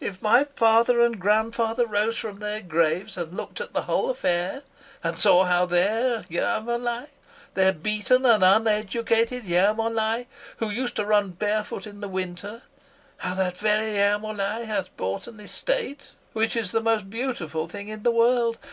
[0.00, 4.64] If my father and grandfather rose from their graves and looked at the whole affair,
[5.04, 7.06] and saw how their Ermolai,
[7.54, 10.24] their beaten and uneducated Ermolai,
[10.56, 12.62] who used to run barefoot in the winter,
[13.18, 18.02] how that very Ermolai has bought an estate, which is the most beautiful thing in
[18.02, 18.58] the world!